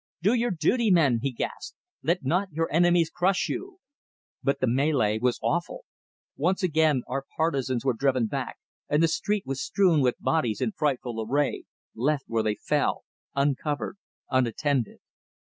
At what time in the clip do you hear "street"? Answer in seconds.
9.07-9.43